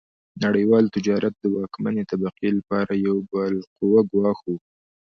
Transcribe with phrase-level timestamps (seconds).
[0.43, 4.55] نړیوال تجارت د واکمنې طبقې لپاره یو بالقوه ګواښ و.